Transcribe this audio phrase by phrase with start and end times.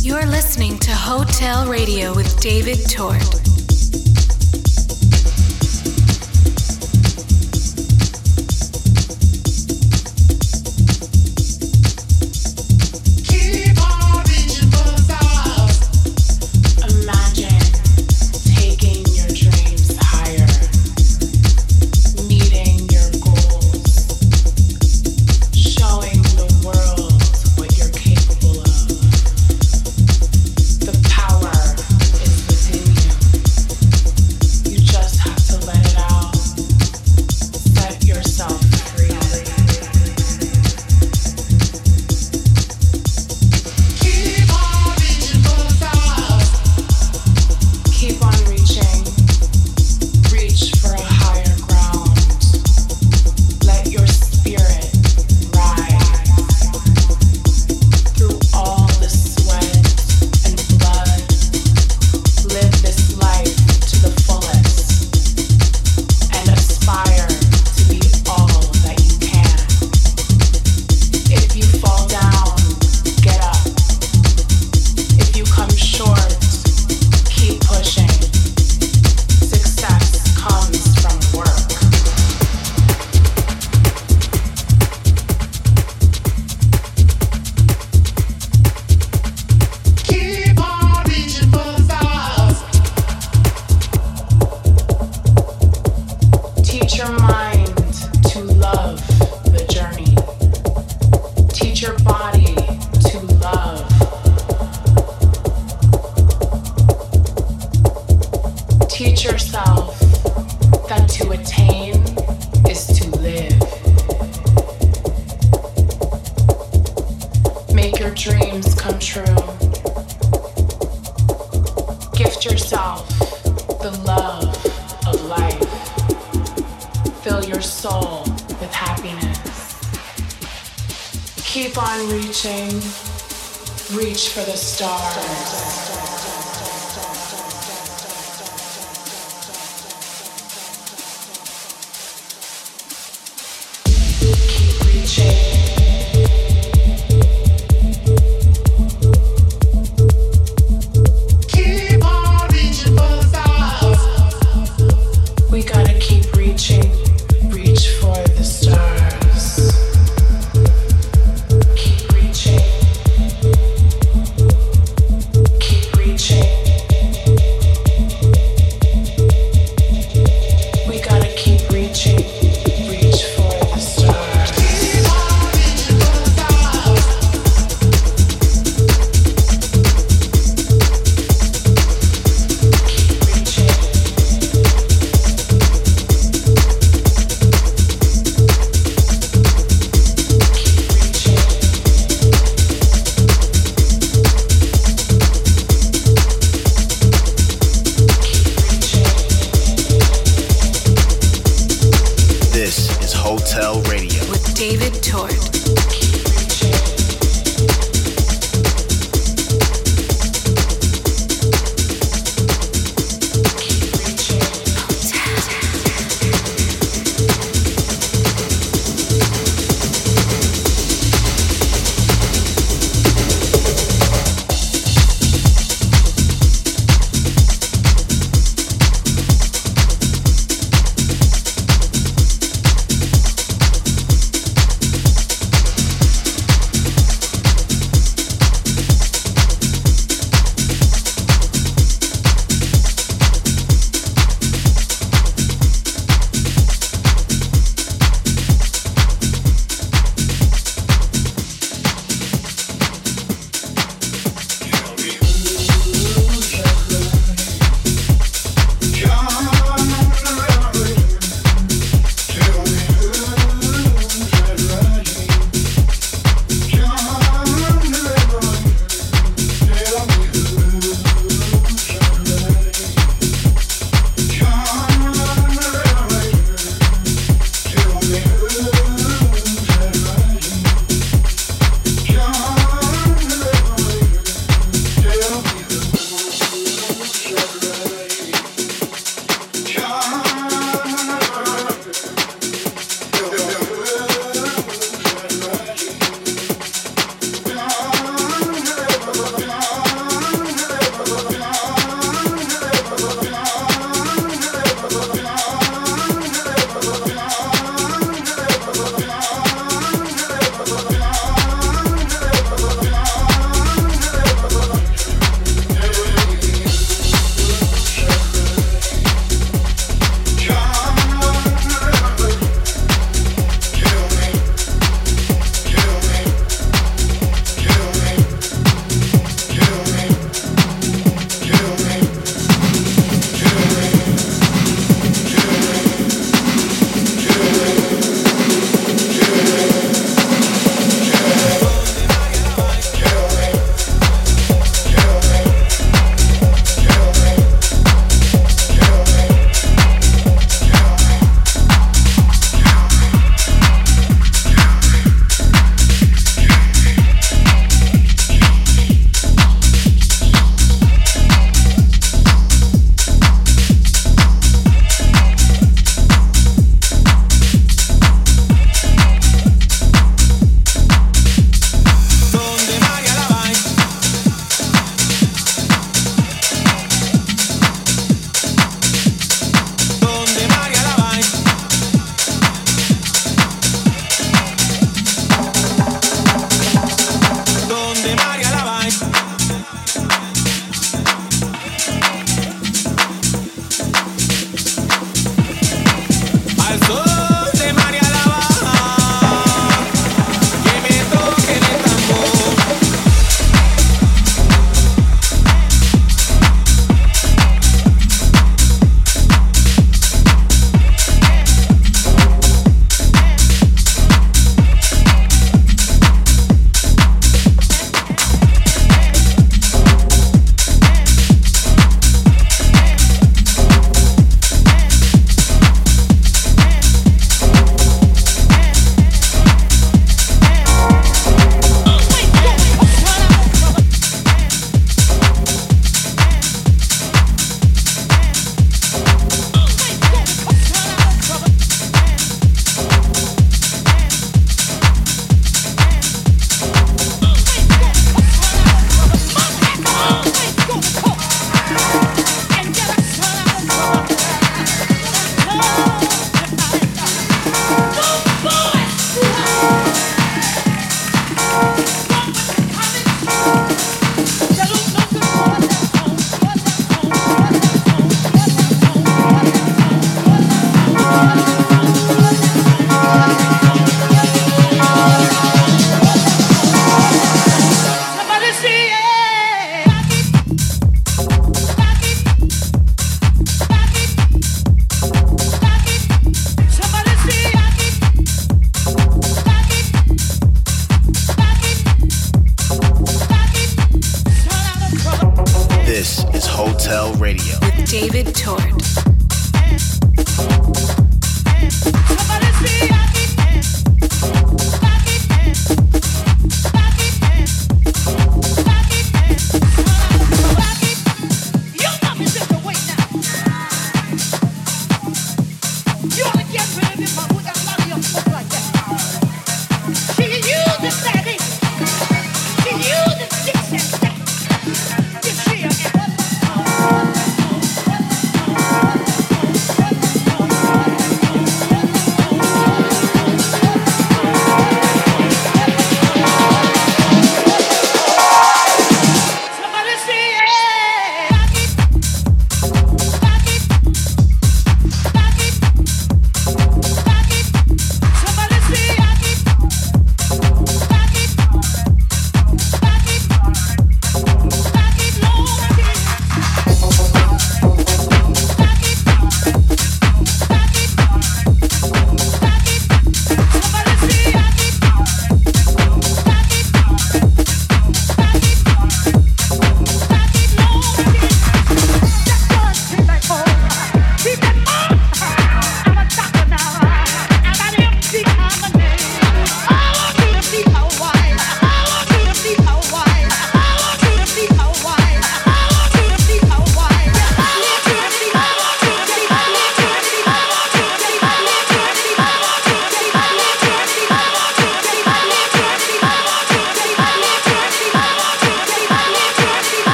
[0.00, 3.45] You're listening to Hotel Radio with David Tort.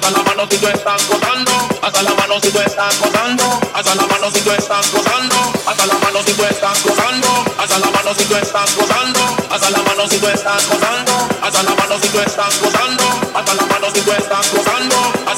[0.00, 3.94] Hasta la mano si tú estás gozando, hasta la mano si tú estás gozando, hasta
[3.94, 5.36] la mano si tú estás gozando,
[5.66, 9.70] hasta la mano si tú estás gozando, hasta la mano si tú estás gozando, hasta
[9.70, 13.66] la mano si tú estás gozando, hasta la mano si tú estás gozando, hasta la
[13.66, 14.96] mano si tú estás gozando,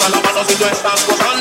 [0.09, 1.32] la mano si tú estás gozando,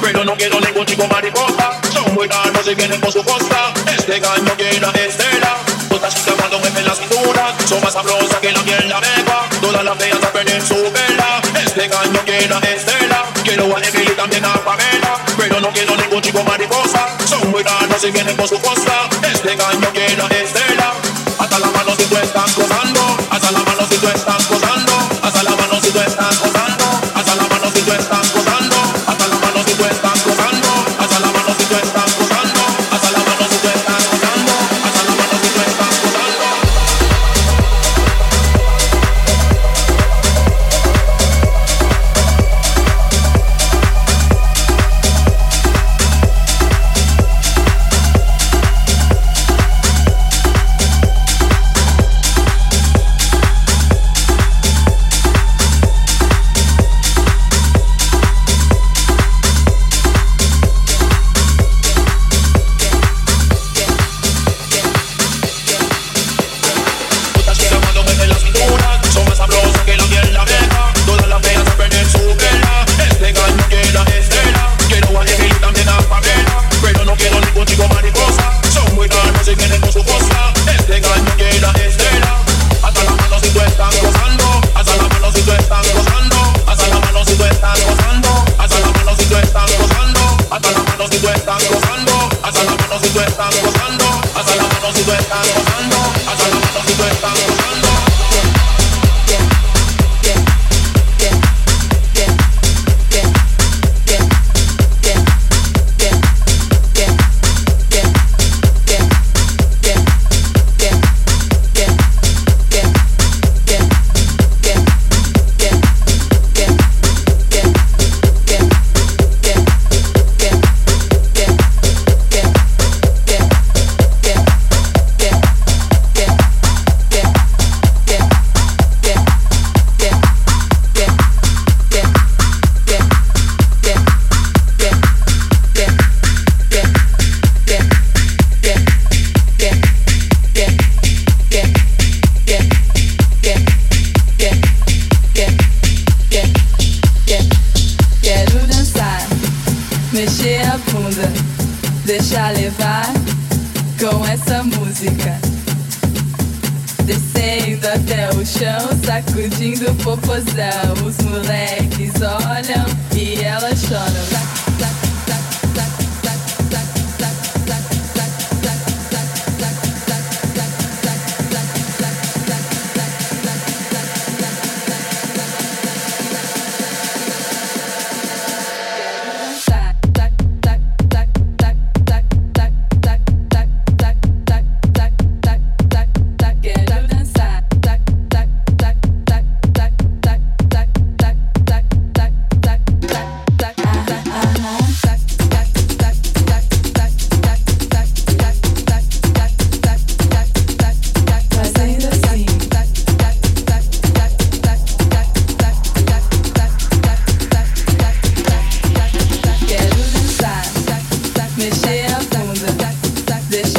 [0.00, 1.80] Pero no quiero ningún chico mariposa.
[1.92, 3.72] Son muy caros y vienen con su costa.
[3.96, 5.56] Este gallo no quiere estela.
[5.88, 9.82] Todas chicas cuando mueven la cintura Son más sabrosas que la miel la beba Todas
[9.82, 11.40] las feas a perder su vela.
[11.64, 13.24] Este gallo no quiere estela.
[13.42, 15.24] Quiero a Emily también a Pamela.
[15.36, 17.16] Pero no quiero ningún chico mariposa.
[17.26, 19.08] Son muy caros y vienen con su costa.
[19.32, 20.92] Este gallo no quiere estela.
[21.38, 23.16] Hasta la mano si tú estás gozando.
[23.30, 24.87] Hasta la mano si tú estás gozando.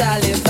[0.00, 0.49] залезать.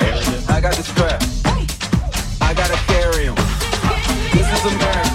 [0.61, 1.23] I got the strap.
[2.39, 3.33] I gotta carry him.
[4.31, 5.09] This is America.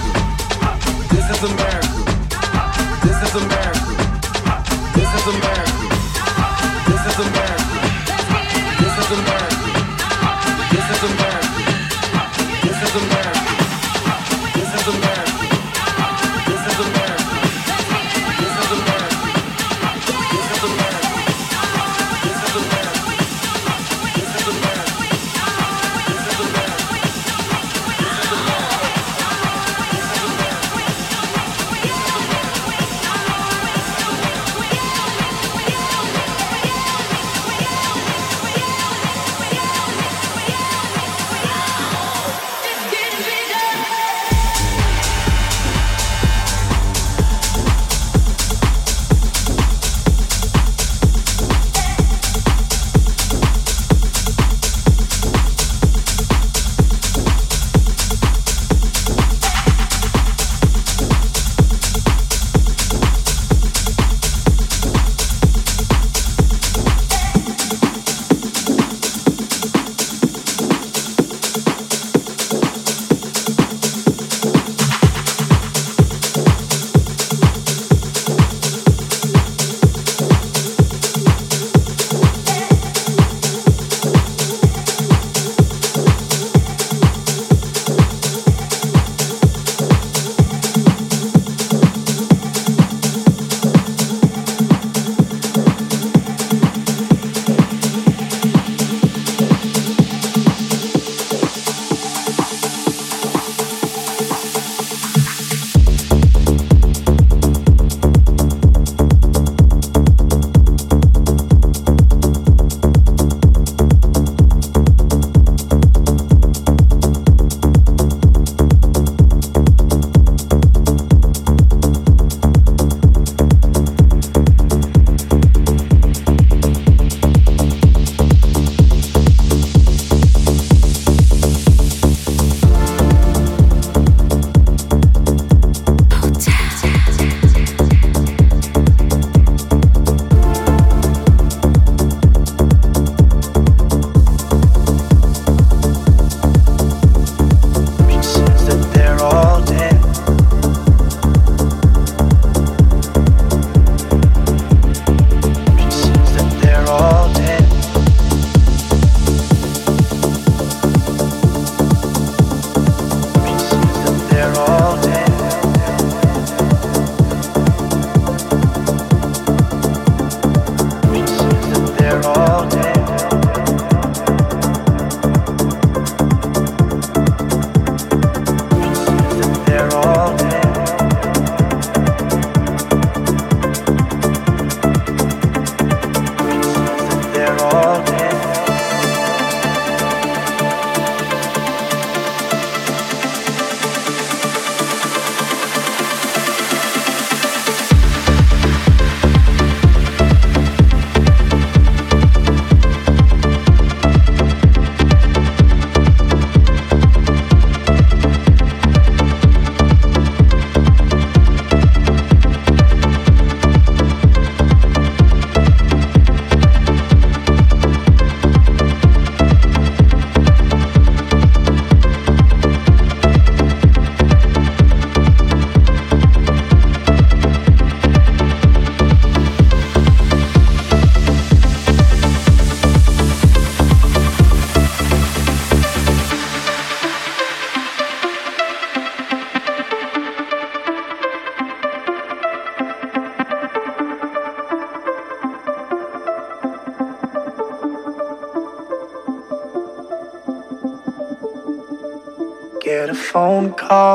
[1.07, 1.87] This is America.
[3.07, 3.66] This is America.